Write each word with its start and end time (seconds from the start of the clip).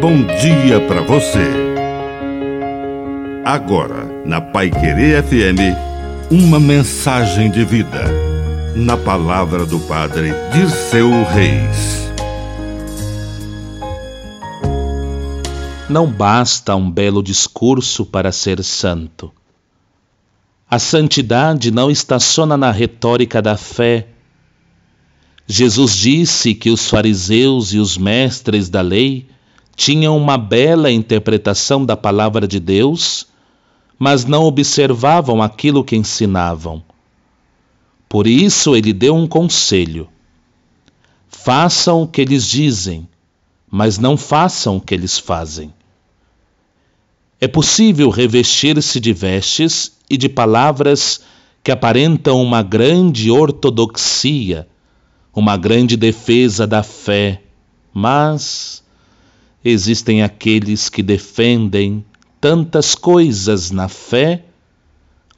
bom 0.00 0.24
dia 0.24 0.80
para 0.88 1.02
você. 1.02 1.46
Agora, 3.44 4.06
na 4.24 4.40
Pai 4.40 4.70
Querer 4.70 5.22
FM, 5.22 5.76
uma 6.30 6.58
mensagem 6.58 7.50
de 7.50 7.66
vida. 7.66 8.06
Na 8.74 8.96
palavra 8.96 9.66
do 9.66 9.78
Padre 9.80 10.32
Dirceu 10.54 11.10
Reis. 11.24 12.10
Não 15.86 16.10
basta 16.10 16.74
um 16.74 16.90
belo 16.90 17.22
discurso 17.22 18.06
para 18.06 18.32
ser 18.32 18.64
santo. 18.64 19.30
A 20.70 20.78
santidade 20.78 21.70
não 21.70 21.90
estaciona 21.90 22.56
na 22.56 22.70
retórica 22.70 23.42
da 23.42 23.58
fé. 23.58 24.06
Jesus 25.46 25.94
disse 25.94 26.54
que 26.54 26.70
os 26.70 26.88
fariseus 26.88 27.74
e 27.74 27.78
os 27.78 27.98
mestres 27.98 28.70
da 28.70 28.80
lei 28.80 29.28
tinham 29.76 30.16
uma 30.16 30.36
bela 30.36 30.90
interpretação 30.90 31.84
da 31.84 31.96
palavra 31.96 32.46
de 32.46 32.60
Deus, 32.60 33.26
mas 33.98 34.24
não 34.24 34.44
observavam 34.44 35.42
aquilo 35.42 35.84
que 35.84 35.96
ensinavam. 35.96 36.82
Por 38.08 38.26
isso 38.26 38.74
ele 38.74 38.92
deu 38.92 39.14
um 39.14 39.26
conselho: 39.26 40.08
façam 41.28 42.02
o 42.02 42.08
que 42.08 42.20
eles 42.20 42.46
dizem, 42.48 43.08
mas 43.70 43.98
não 43.98 44.16
façam 44.16 44.76
o 44.76 44.80
que 44.80 44.94
eles 44.94 45.18
fazem. 45.18 45.72
É 47.40 47.48
possível 47.48 48.10
revestir-se 48.10 49.00
de 49.00 49.12
vestes 49.12 49.92
e 50.10 50.16
de 50.16 50.28
palavras 50.28 51.22
que 51.62 51.70
aparentam 51.70 52.42
uma 52.42 52.62
grande 52.62 53.30
ortodoxia, 53.30 54.68
uma 55.34 55.56
grande 55.56 55.96
defesa 55.96 56.66
da 56.66 56.82
fé, 56.82 57.42
mas 57.94 58.82
existem 59.64 60.22
aqueles 60.22 60.88
que 60.88 61.02
defendem 61.02 62.04
tantas 62.40 62.94
coisas 62.94 63.70
na 63.70 63.88
fé, 63.88 64.44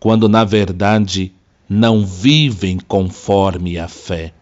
quando 0.00 0.28
na 0.28 0.44
verdade 0.44 1.32
não 1.68 2.04
vivem 2.04 2.78
conforme 2.78 3.78
a 3.78 3.86
fé. 3.88 4.32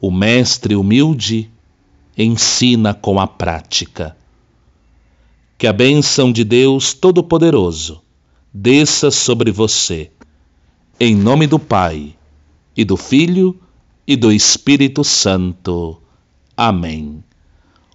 O 0.00 0.10
Mestre 0.10 0.76
humilde 0.76 1.50
ensina 2.16 2.94
com 2.94 3.18
a 3.18 3.26
prática. 3.26 4.16
Que 5.56 5.66
a 5.66 5.72
bênção 5.72 6.30
de 6.30 6.44
Deus 6.44 6.92
Todo-Poderoso 6.92 8.02
desça 8.52 9.10
sobre 9.10 9.50
você, 9.50 10.10
em 11.00 11.16
nome 11.16 11.46
do 11.46 11.58
Pai, 11.58 12.14
e 12.76 12.84
do 12.84 12.96
Filho, 12.96 13.58
e 14.06 14.16
do 14.16 14.30
Espírito 14.30 15.02
Santo. 15.02 16.00
Amém. 16.56 17.24